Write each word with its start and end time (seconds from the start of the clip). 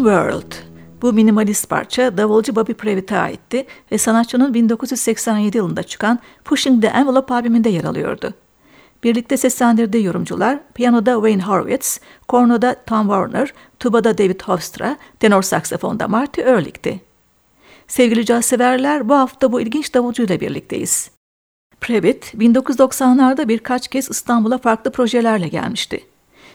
World. 0.00 0.54
Bu 1.02 1.12
minimalist 1.12 1.68
parça 1.68 2.16
davulcu 2.16 2.56
Bobby 2.56 2.72
Previtt'e 2.72 3.18
aitti 3.18 3.66
ve 3.92 3.98
sanatçının 3.98 4.54
1987 4.54 5.56
yılında 5.56 5.82
çıkan 5.82 6.18
Pushing 6.44 6.82
the 6.82 6.88
Envelope 6.88 7.34
albümünde 7.34 7.68
yer 7.68 7.84
alıyordu. 7.84 8.34
Birlikte 9.04 9.36
seslendirdiği 9.36 10.04
yorumcular 10.04 10.58
piyanoda 10.74 11.14
Wayne 11.14 11.42
Horwitz, 11.42 12.00
kornoda 12.28 12.76
Tom 12.86 13.02
Warner, 13.02 13.54
tubada 13.78 14.18
David 14.18 14.40
Hofstra, 14.40 14.96
tenor 15.20 15.42
saksafonda 15.42 16.08
Marty 16.08 16.40
Ehrlich'ti. 16.40 17.00
Sevgili 17.88 18.24
caz 18.24 18.44
severler 18.44 19.08
bu 19.08 19.14
hafta 19.14 19.52
bu 19.52 19.60
ilginç 19.60 19.94
davulcuyla 19.94 20.40
birlikteyiz. 20.40 21.10
Previtt 21.80 22.34
1990'larda 22.34 23.48
birkaç 23.48 23.88
kez 23.88 24.10
İstanbul'a 24.10 24.58
farklı 24.58 24.92
projelerle 24.92 25.48
gelmişti. 25.48 26.09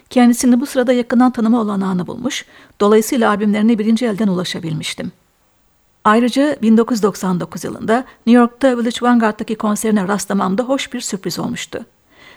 Kendisini 0.10 0.62
bu 0.62 0.66
sırada 0.66 0.94
yakından 0.94 1.32
tanıma 1.32 1.62
olanağını 1.62 2.08
bulmuş, 2.08 2.46
dolayısıyla 2.80 3.30
albümlerine 3.30 3.80
birinci 3.80 4.06
elden 4.06 4.28
ulaşabilmiştim. 4.28 5.12
Ayrıca 6.04 6.58
1999 6.62 7.64
yılında 7.64 7.96
New 8.26 8.42
York'ta 8.42 8.78
Village 8.78 8.98
Vanguard'daki 9.02 9.56
konserine 9.56 10.08
rastlamam 10.08 10.58
da 10.58 10.64
hoş 10.64 10.94
bir 10.94 11.02
sürpriz 11.02 11.40
olmuştu. 11.40 11.86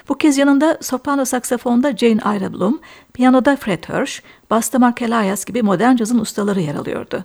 Bu 0.09 0.15
kez 0.15 0.39
yanında 0.39 0.79
soprano 0.81 1.25
saksafonda 1.25 1.97
Jane 1.97 2.37
Ira 2.37 2.53
Bloom, 2.53 2.81
piyanoda 3.13 3.57
Fred 3.57 3.85
Hirsch, 3.85 4.23
basta 4.51 4.79
Mark 4.79 5.03
Elias 5.03 5.45
gibi 5.45 5.63
modern 5.63 5.97
cazın 5.97 6.19
ustaları 6.19 6.61
yer 6.61 6.75
alıyordu. 6.75 7.25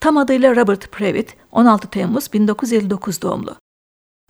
Tam 0.00 0.16
adıyla 0.16 0.56
Robert 0.56 0.92
Previtt, 0.92 1.34
16 1.52 1.88
Temmuz 1.88 2.32
1959 2.32 3.22
doğumlu. 3.22 3.56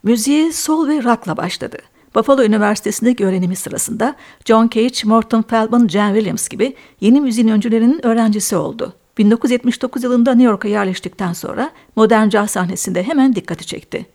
Müziği 0.03 0.53
sol 0.53 0.89
ve 0.89 1.05
rock'la 1.05 1.37
başladı. 1.37 1.79
Buffalo 2.15 2.45
Üniversitesi'ndeki 2.45 3.27
öğrenimi 3.27 3.57
sırasında 3.57 4.17
John 4.45 4.69
Cage, 4.69 4.99
Morton 5.05 5.43
Feldman, 5.43 5.89
Jan 5.89 6.15
Williams 6.15 6.49
gibi 6.49 6.77
yeni 7.01 7.21
müziğin 7.21 7.49
öncülerinin 7.49 8.07
öğrencisi 8.07 8.57
oldu. 8.57 8.93
1979 9.19 10.05
yılında 10.05 10.35
New 10.35 10.51
York'a 10.51 10.69
yerleştikten 10.69 11.33
sonra 11.33 11.71
modern 11.97 12.29
caz 12.29 12.51
sahnesinde 12.51 13.03
hemen 13.03 13.35
dikkati 13.35 13.67
çekti. 13.67 14.07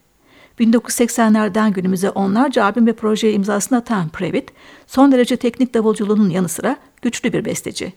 1980'lerden 0.60 1.74
günümüze 1.74 2.10
onlarca 2.10 2.64
albüm 2.64 2.88
ve 2.88 2.94
projeye 2.94 3.34
imzasını 3.34 3.78
atan 3.78 4.10
Previtt, 4.10 4.52
son 4.88 5.12
derece 5.12 5.38
teknik 5.38 5.74
davulculuğunun 5.74 6.30
yanı 6.30 6.50
sıra 6.50 6.78
güçlü 7.02 7.34
bir 7.34 7.46
besteci. 7.46 7.94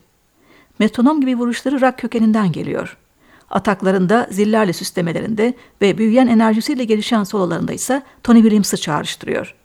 Metronom 0.79 1.21
gibi 1.21 1.37
vuruşları 1.37 1.81
rock 1.81 1.97
kökeninden 1.97 2.51
geliyor. 2.51 2.97
Ataklarında, 3.49 4.27
zillerle 4.31 4.73
süslemelerinde 4.73 5.53
ve 5.81 5.97
büyüyen 5.97 6.27
enerjisiyle 6.27 6.83
gelişen 6.83 7.23
sololarında 7.23 7.73
ise 7.73 8.01
Tony 8.23 8.41
Williams'ı 8.41 8.77
çağrıştırıyor. 8.77 9.55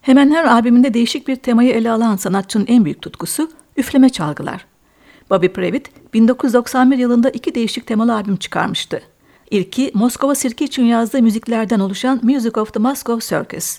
Hemen 0.00 0.30
her 0.30 0.44
albümünde 0.44 0.94
değişik 0.94 1.28
bir 1.28 1.36
temayı 1.36 1.72
ele 1.72 1.90
alan 1.90 2.16
sanatçının 2.16 2.66
en 2.68 2.84
büyük 2.84 3.02
tutkusu 3.02 3.50
üfleme 3.76 4.08
çalgılar. 4.08 4.66
Bobby 5.30 5.46
Previtt 5.46 5.90
1991 6.14 6.98
yılında 6.98 7.30
iki 7.30 7.54
değişik 7.54 7.86
temalı 7.86 8.14
albüm 8.14 8.36
çıkarmıştı. 8.36 9.02
İlki 9.50 9.90
Moskova 9.94 10.34
Sirki 10.34 10.64
için 10.64 10.84
yazdığı 10.84 11.22
müziklerden 11.22 11.80
oluşan 11.80 12.20
Music 12.22 12.60
of 12.60 12.72
the 12.72 12.80
Moscow 12.80 13.36
Circus. 13.36 13.78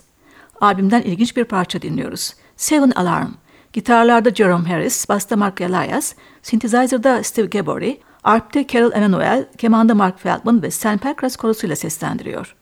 Albümden 0.62 1.02
ilginç 1.02 1.38
bir 1.38 1.44
parça 1.44 1.82
dinliyoruz. 1.82 2.34
Seven 2.58 2.92
Alarm. 2.92 3.32
Gitarlarda 3.74 4.30
Jerome 4.30 4.70
Harris, 4.70 5.10
basta 5.10 5.36
Mark 5.36 5.62
Elias, 5.62 6.14
synthesizer'da 6.42 7.24
Steve 7.24 7.48
Gabori, 7.48 8.00
arp'te 8.24 8.68
Carol 8.68 8.92
Emanuel, 8.92 9.46
kemanda 9.58 9.96
Mark 9.96 10.20
Feldman 10.20 10.62
ve 10.62 10.72
Stan 10.72 10.98
Pankras 10.98 11.36
korosuyla 11.36 11.76
seslendiriyor. 11.76 12.56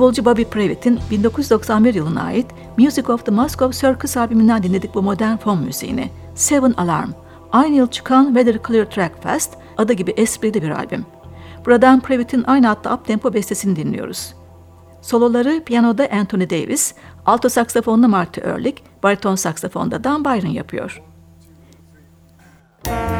Davulcu 0.00 0.24
Bobby 0.24 0.42
Previtt'in 0.42 1.00
1991 1.10 1.94
yılına 1.94 2.22
ait 2.22 2.46
Music 2.76 3.08
of 3.08 3.26
the 3.26 3.32
Moscow 3.32 3.88
Circus 3.88 4.16
albümünden 4.16 4.62
dinledik 4.62 4.94
bu 4.94 5.02
modern 5.02 5.36
fon 5.36 5.58
müziğini. 5.58 6.10
Seven 6.34 6.74
Alarm, 6.76 7.10
aynı 7.52 7.76
yıl 7.76 7.86
çıkan 7.86 8.24
Weather 8.24 8.60
Clear 8.66 8.90
Track 8.90 9.22
Fest, 9.22 9.54
adı 9.76 9.92
gibi 9.92 10.10
esprili 10.10 10.62
bir 10.62 10.70
albüm. 10.70 11.06
Buradan 11.66 12.00
Previtt'in 12.00 12.44
aynı 12.46 12.70
adlı 12.70 12.90
up-tempo 12.90 13.34
bestesini 13.34 13.76
dinliyoruz. 13.76 14.34
Soloları 15.02 15.64
piyanoda 15.64 16.08
Anthony 16.12 16.50
Davis, 16.50 16.94
alto 17.26 17.48
saksafonda 17.48 18.08
Marty 18.08 18.40
Ehrlich, 18.40 18.82
bariton 19.02 19.34
saksafonda 19.34 20.04
Dan 20.04 20.24
Byron 20.24 20.50
yapıyor. 20.50 21.02
Müzik 22.86 23.19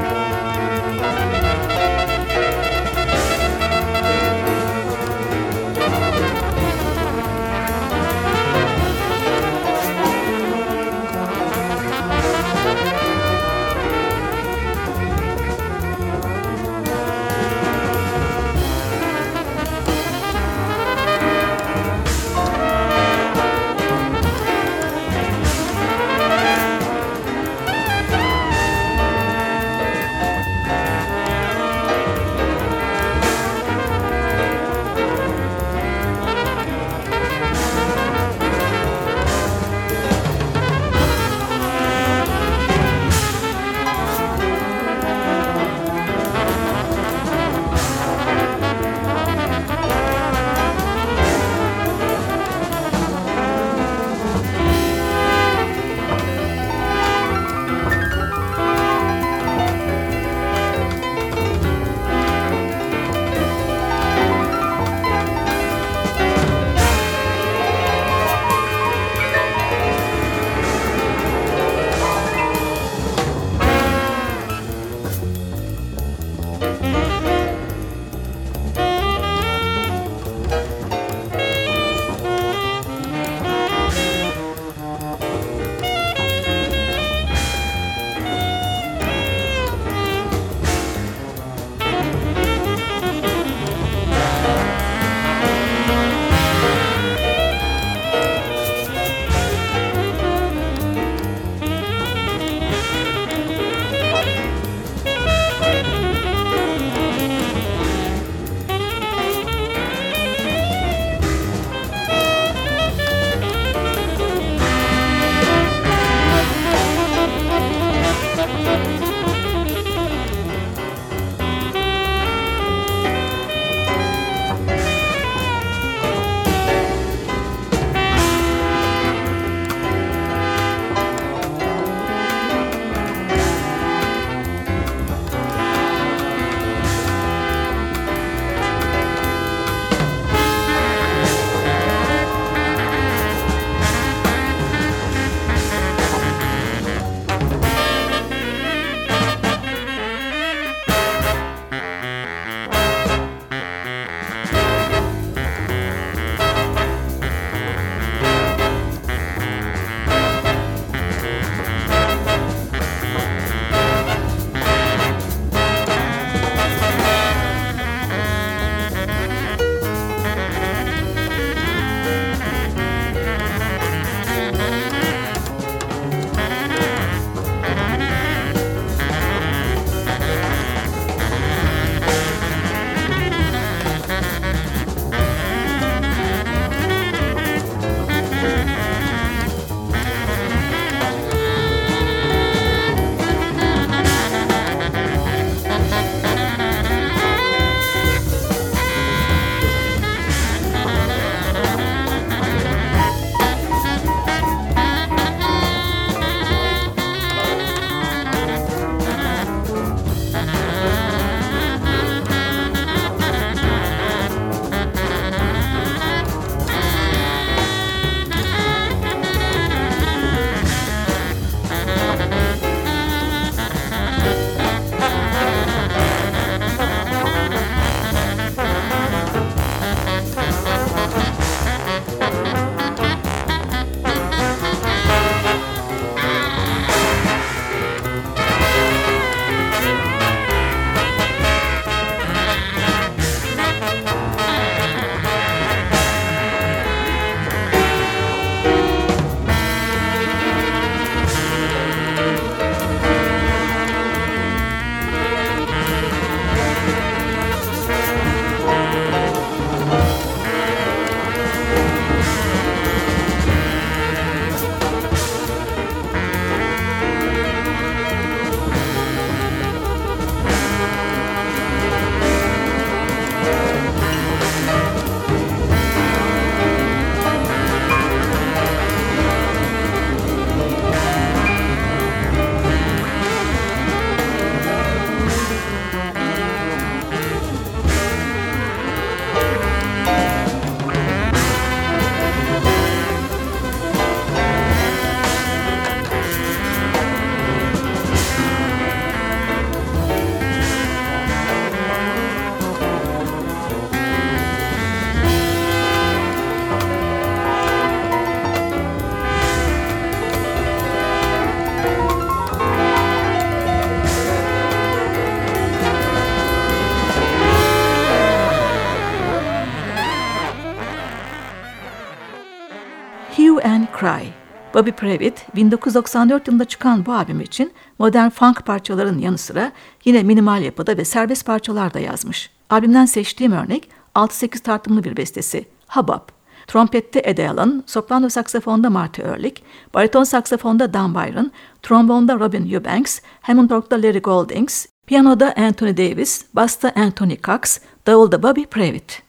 Bobby 324.80 324.90
Previtt 324.90 325.46
1994 325.56 326.48
yılında 326.48 326.64
çıkan 326.64 327.06
bu 327.06 327.12
albüm 327.12 327.40
için 327.40 327.72
modern 327.98 328.28
funk 328.28 328.66
parçaların 328.66 329.18
yanı 329.18 329.38
sıra 329.38 329.72
yine 330.04 330.22
minimal 330.22 330.62
yapıda 330.62 330.96
ve 330.96 331.04
serbest 331.04 331.46
parçalar 331.46 331.94
da 331.94 331.98
yazmış. 331.98 332.50
Albümden 332.70 333.04
seçtiğim 333.04 333.52
örnek 333.52 333.88
6-8 334.14 334.62
tartımlı 334.62 335.04
bir 335.04 335.16
bestesi 335.16 335.64
Habab. 335.86 336.28
Trompette 336.66 337.22
Ed 337.24 337.38
Allen, 337.38 337.82
soprano 337.86 338.28
saksafonda 338.28 338.90
Marty 338.90 339.22
Ehrlich, 339.22 339.62
bariton 339.94 340.24
saksafonda 340.24 340.94
Dan 340.94 341.14
Byron, 341.14 341.52
trombonda 341.82 342.38
Robin 342.38 342.70
Eubanks, 342.70 343.20
Hammond 343.40 343.70
org'da 343.70 343.96
Larry 344.02 344.20
Goldings, 344.20 344.86
piyanoda 345.06 345.54
Anthony 345.56 345.96
Davis, 345.96 346.44
basta 346.54 346.92
Anthony 346.96 347.36
Cox, 347.36 347.78
davulda 348.06 348.42
Bobby 348.42 348.62
Previtt. 348.62 349.22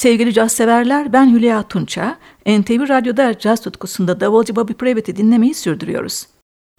Sevgili 0.00 0.32
caz 0.32 0.52
severler, 0.52 1.12
ben 1.12 1.34
Hülya 1.34 1.62
Tunça. 1.62 2.16
NTV 2.46 2.88
Radyo'da 2.88 3.38
caz 3.38 3.60
tutkusunda 3.60 4.20
davulcu 4.20 4.56
Bobby 4.56 4.72
Previtt'i 4.72 5.16
dinlemeyi 5.16 5.54
sürdürüyoruz. 5.54 6.26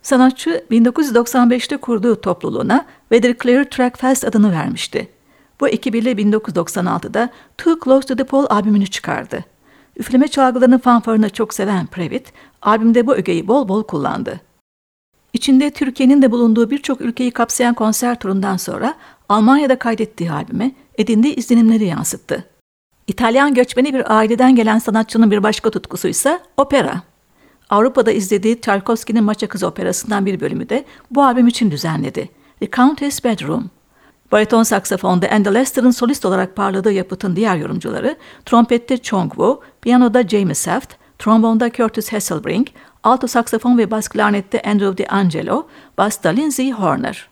Sanatçı 0.01 0.65
1995'te 0.71 1.77
kurduğu 1.77 2.21
topluluğuna 2.21 2.85
Weather 3.09 3.35
Clear 3.43 3.63
Track 3.63 3.99
Fest 3.99 4.25
adını 4.25 4.51
vermişti. 4.51 5.07
Bu 5.59 5.67
ekibiyle 5.67 6.11
1996'da 6.11 7.29
Too 7.57 7.79
Close 7.83 8.07
to 8.07 8.15
the 8.15 8.23
Pole 8.23 8.47
albümünü 8.47 8.87
çıkardı. 8.87 9.45
Üfleme 9.97 10.27
çalgılarının 10.27 10.79
fanfarını 10.79 11.29
çok 11.29 11.53
seven 11.53 11.87
Previtt, 11.87 12.33
albümde 12.61 13.07
bu 13.07 13.15
ögeyi 13.15 13.47
bol 13.47 13.67
bol 13.67 13.83
kullandı. 13.83 14.41
İçinde 15.33 15.71
Türkiye'nin 15.71 16.21
de 16.21 16.31
bulunduğu 16.31 16.69
birçok 16.69 17.01
ülkeyi 17.01 17.31
kapsayan 17.31 17.73
konser 17.73 18.19
turundan 18.19 18.57
sonra 18.57 18.95
Almanya'da 19.29 19.79
kaydettiği 19.79 20.31
albüme 20.31 20.71
edindiği 20.97 21.35
izlenimleri 21.35 21.85
yansıttı. 21.85 22.51
İtalyan 23.11 23.53
göçmeni 23.53 23.93
bir 23.93 24.17
aileden 24.17 24.55
gelen 24.55 24.79
sanatçının 24.79 25.31
bir 25.31 25.43
başka 25.43 25.69
tutkusu 25.69 26.07
ise 26.07 26.39
opera. 26.57 27.01
Avrupa'da 27.69 28.11
izlediği 28.11 28.61
Tchaikovsky'nin 28.61 29.23
Maça 29.23 29.47
Kız 29.47 29.63
operasından 29.63 30.25
bir 30.25 30.39
bölümü 30.39 30.69
de 30.69 30.85
bu 31.11 31.23
albüm 31.23 31.47
için 31.47 31.71
düzenledi. 31.71 32.29
The 32.59 32.71
Countess 32.71 33.23
Bedroom. 33.23 33.69
Bariton 34.31 34.63
saksafonda 34.63 35.29
Andy 35.31 35.53
Lester'ın 35.53 35.91
solist 35.91 36.25
olarak 36.25 36.55
parladığı 36.55 36.91
yapıtın 36.91 37.35
diğer 37.35 37.55
yorumcuları, 37.55 38.17
trompette 38.45 38.97
Chong 38.97 39.29
Wu, 39.29 39.61
piyanoda 39.81 40.27
Jamie 40.27 40.55
Saft, 40.55 40.93
trombonda 41.19 41.71
Curtis 41.71 42.13
Hasselbrink, 42.13 42.71
alto 43.03 43.27
saksafon 43.27 43.77
ve 43.77 43.91
bas 43.91 44.07
klarnette 44.07 44.61
Andrew 44.61 44.97
DeAngelo, 44.97 45.67
basta 45.97 46.29
Lindsay 46.29 46.71
Horner. 46.71 47.30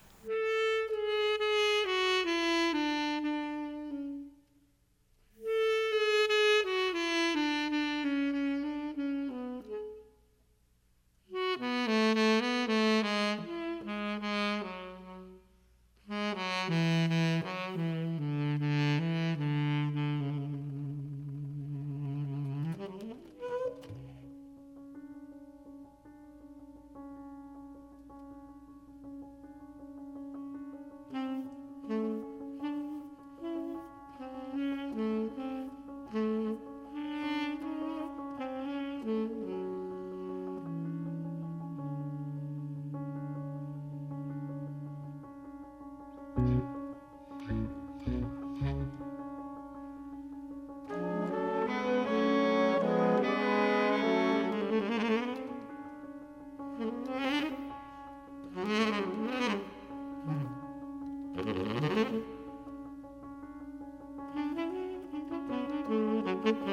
thank 66.49 66.67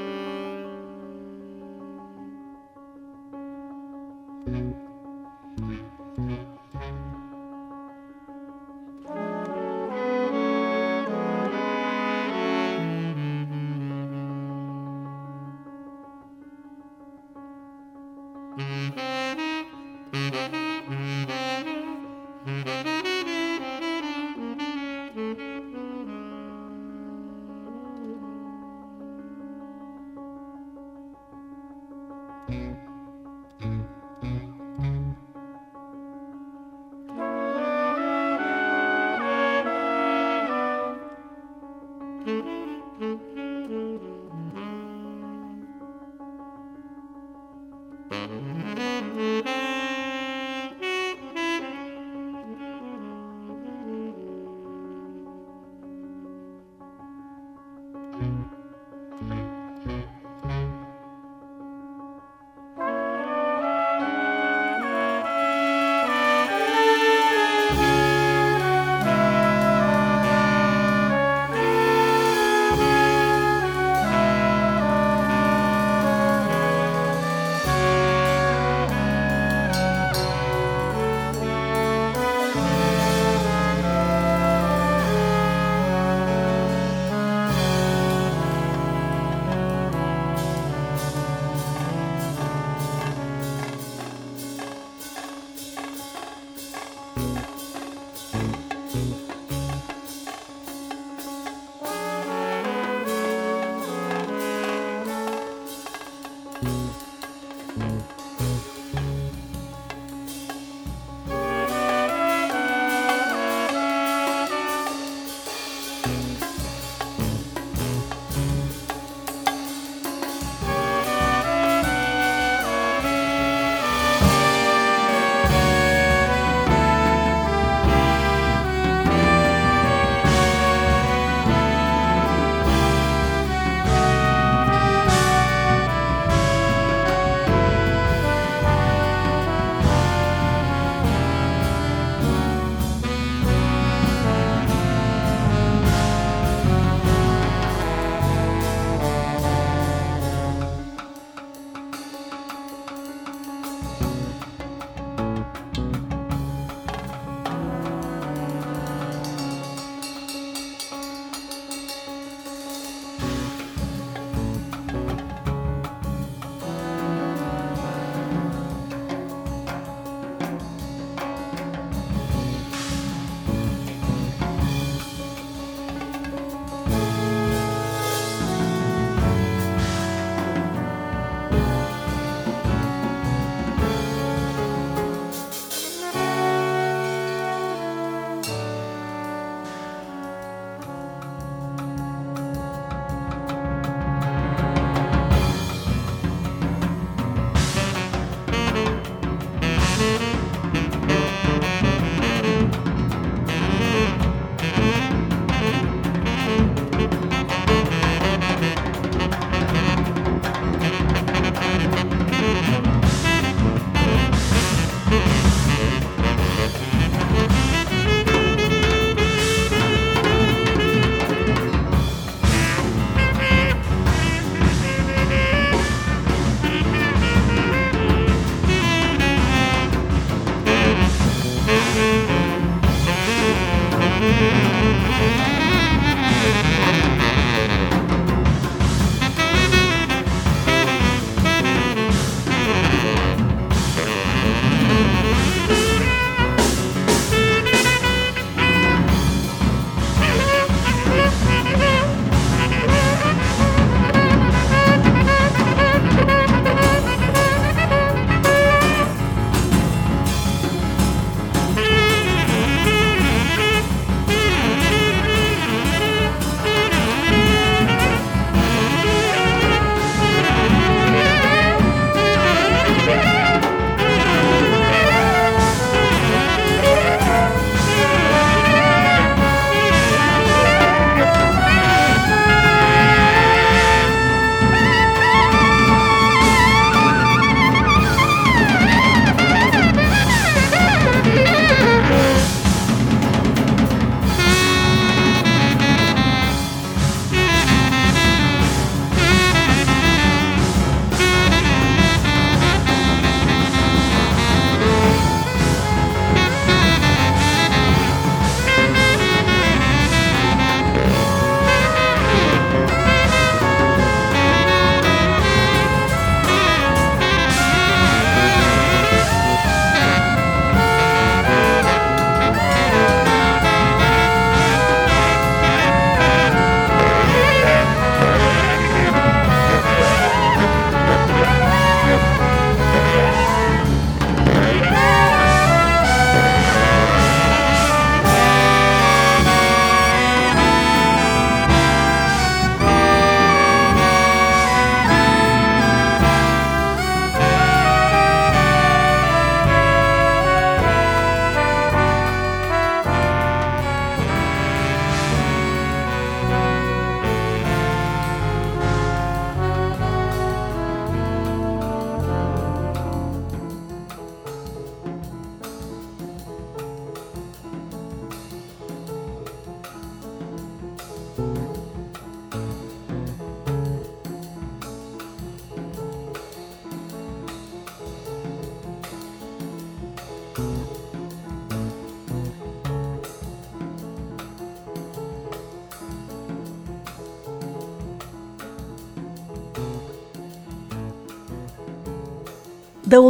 you. 4.47 4.86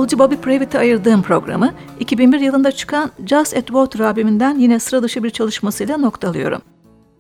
Davulcu 0.07 0.19
Bobby 0.19 0.35
Previtt'e 0.35 0.79
ayırdığım 0.79 1.23
programı 1.23 1.75
2001 2.01 2.41
yılında 2.41 2.73
çıkan 2.73 3.11
Just 3.27 3.57
at 3.57 3.67
Water 3.67 4.01
albümünden 4.01 4.59
yine 4.59 4.79
sıra 4.79 5.03
dışı 5.03 5.25
bir 5.25 5.31
çalışmasıyla 5.31 5.97
noktalıyorum. 5.97 6.63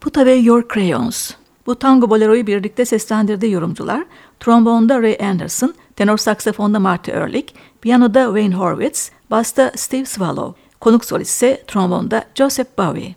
Put 0.01 0.19
Away 0.19 0.45
Your 0.45 0.65
Crayons. 0.75 1.31
Bu 1.67 1.75
tango 1.75 2.11
boleroyu 2.11 2.47
birlikte 2.47 2.85
seslendirdiği 2.85 3.53
yorumcular, 3.53 4.05
trombonda 4.41 5.03
Ray 5.03 5.17
Anderson, 5.21 5.75
tenor 5.97 6.17
saksafonda 6.19 6.81
Marty 6.81 7.11
Ehrlich, 7.11 7.55
piyanoda 7.81 8.25
Wayne 8.25 8.55
Horwitz, 8.55 9.11
basta 9.31 9.73
Steve 9.77 10.05
Swallow, 10.05 10.61
konuk 10.81 11.05
solist 11.05 11.31
ise 11.31 11.63
trombonda 11.67 12.25
Joseph 12.35 12.79
Bowie. 12.79 13.15